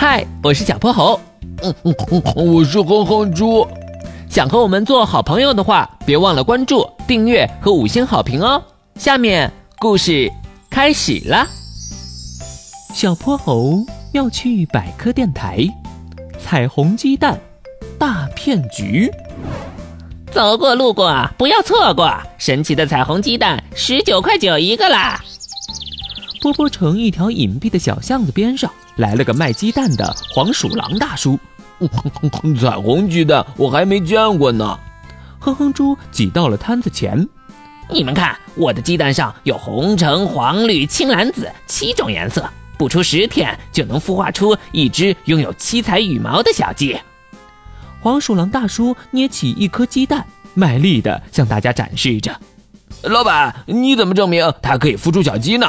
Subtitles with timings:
[0.00, 1.20] 嗨，我是小泼猴。
[1.62, 3.68] 嗯嗯嗯，我是哼哼猪。
[4.30, 8.62] 想和我们做好朋友的话，别忘了关注、订阅和五星好评哦。
[8.94, 10.32] 下面故事
[10.70, 11.46] 开始了。
[12.94, 15.68] 小泼猴要去百科电台，
[16.42, 17.38] 彩虹鸡蛋
[17.98, 19.12] 大骗局。
[20.32, 25.22] 走过路过不要错过，神奇的彩虹鸡蛋十九块九一个啦！
[26.40, 31.38] 波波城一条隐蔽的小巷子边上，来了个卖鸡蛋的黄鼠狼大叔。
[32.60, 34.78] 彩虹鸡蛋我还没见过呢。
[35.38, 37.26] 哼哼猪挤到了摊子前，
[37.90, 42.48] 你们看，我的鸡蛋上有红橙黄绿青蓝紫七种颜色，
[42.78, 46.98] 不出十天就能孵化出一只拥有七彩羽毛的小鸡。
[48.00, 52.34] 黄鼠狼大叔捏起一颗鸡蛋，卖力地向大家展示着。
[53.02, 55.66] 老板，你怎么证明它可以孵出小鸡呢？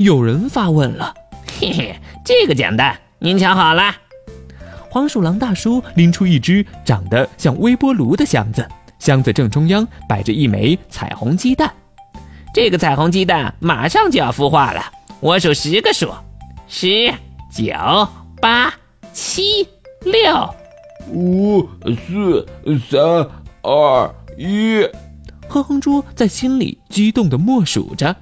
[0.00, 1.12] 有人发问了。
[1.60, 3.94] 嘿嘿，这个简单，您瞧好了。
[4.88, 8.66] 黄鼠狼大叔拎出一只长得像微波炉的箱子，
[8.98, 11.70] 箱子正中央摆着一枚彩虹鸡蛋。
[12.54, 14.82] 这个彩虹鸡蛋马上就要孵化了，
[15.20, 16.10] 我数十个数：
[16.66, 17.12] 十、
[17.52, 17.74] 九、
[18.40, 18.72] 八、
[19.12, 19.68] 七、
[20.04, 20.48] 六。
[21.12, 22.48] 五四
[22.88, 23.28] 三
[23.60, 24.82] 二一，
[25.46, 28.16] 哼哼猪在心里激动地默数着。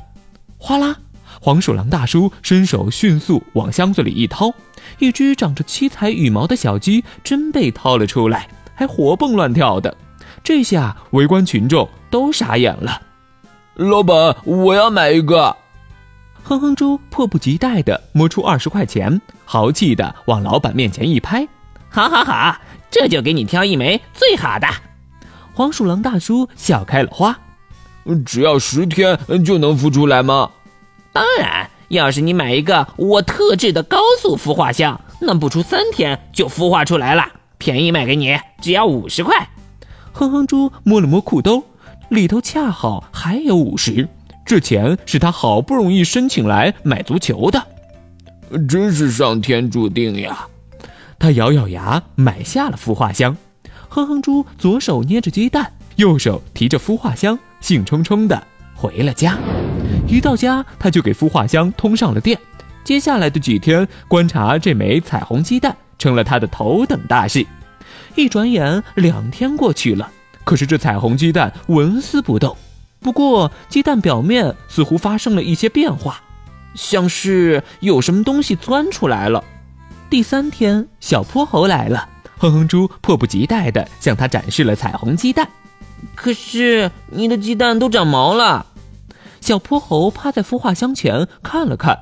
[0.59, 0.97] 哗啦，
[1.41, 4.53] 黄鼠狼大叔伸手迅速往箱子里一掏，
[4.99, 9.97] 一只长着七彩羽毛的小鸡真被掏了出来，还活蹦乱跳的。
[10.43, 13.03] 这下围观群众都傻眼了。
[13.75, 15.57] 老板，我要买一个。
[16.43, 21.47] 哼哼猪迫不及待地摸出二十块钱，豪气地往老板面前一拍。
[21.89, 22.59] 好好好，
[22.91, 24.67] 这就给你挑一枚最好的。
[25.55, 27.39] 黄鼠狼大叔笑开了花。
[28.25, 30.51] 只要十天就能孵出来吗？
[31.19, 37.27] 当然，要是你买一个我特制的高速孵化箱，那不出三天就孵化出来了，
[37.59, 39.49] 便宜卖给你，只要五十块。
[40.13, 41.65] 哼哼猪摸了摸裤兜，
[42.09, 44.09] 里头恰好还有五十，
[44.47, 47.61] 这钱是他好不容易申请来买足球的，
[48.69, 50.47] 真是上天注定呀。
[51.19, 53.37] 他咬咬牙买下了孵化箱，
[53.89, 58.41] 哼哼猪左手捏着鸡蛋，右手提着孵化箱，兴冲冲地
[58.77, 59.37] 回了家。
[60.11, 62.39] 一到家，他就给孵化箱通上了电。
[62.83, 67.47] 接下来的几天，观察这枚彩虹鸡蛋成了他的头等大事。
[68.15, 70.11] 一转眼，两天过去了，
[70.45, 72.57] 可是这彩虹鸡蛋纹丝不动。
[73.01, 76.19] 不过，鸡蛋表面似乎发生了一些变化，
[76.75, 79.45] 像是有什么东西钻出来了。
[80.09, 82.09] 第三天，小泼猴来了，
[82.39, 85.47] 哼哼猪迫不及待地向他展示了彩虹鸡蛋。
[86.15, 88.65] 可是你的鸡蛋都长毛了。
[89.41, 91.99] 小泼猴趴在孵化箱前看了看，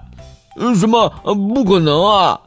[0.79, 1.09] 什么？
[1.25, 2.41] 不可能啊！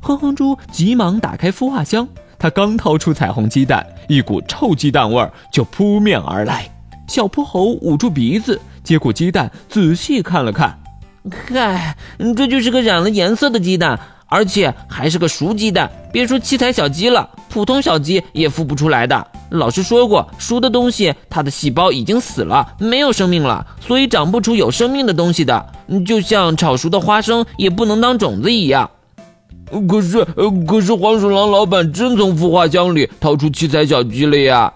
[0.00, 2.08] 哼哼猪急忙打开孵化箱，
[2.38, 6.68] 他刚掏出彩虹鸡蛋，一股臭鸡蛋味儿就扑面而来。
[7.06, 10.78] 小泼猴捂住鼻子，接过鸡蛋仔细看了看，
[11.48, 11.96] 嗨，
[12.36, 13.98] 这就是个染了颜色的鸡蛋。
[14.32, 19.26] 而且还是个熟鸡蛋，别说七彩小鸡了，普通小鸡也孵不出来的。
[19.50, 25.66] 老师说过，熟的东西它的细胞已经死了，没有生命了，所以长不出有生命的东西的。
[26.06, 28.90] 就像炒熟的花生也不能当种子一样。
[29.86, 30.24] 可是，
[30.66, 34.72] 可是黄鼠狼老板真从孵化箱里掏出七彩小鸡了呀！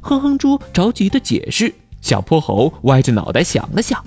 [0.00, 1.74] 哼哼猪着急的解释。
[2.00, 4.00] 小泼猴歪着脑袋想了想，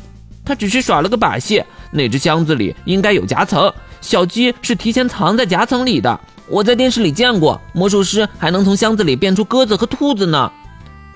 [0.45, 1.61] 他只是耍了个把戏。
[1.91, 3.69] 那只箱子里应该有夹层。
[4.01, 10.51] 小鸡是提前藏在夹层里的，我在电视里见过，魔术师还能从箱子里变出鸽子和兔子呢。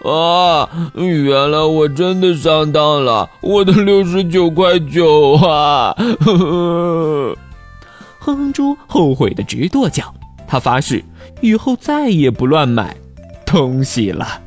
[0.04, 5.96] 啊，原来我真的上当了，我的六十九块九啊！
[6.20, 7.36] 哼
[8.20, 10.14] 哼猪后悔的直跺脚，
[10.46, 11.04] 他发誓
[11.42, 12.96] 以后再也不乱买
[13.46, 14.42] 东西了。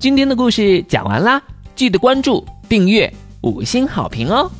[0.00, 1.40] 今天的故事讲完啦，
[1.76, 3.12] 记得关注订阅。
[3.46, 4.50] 五星好评哦！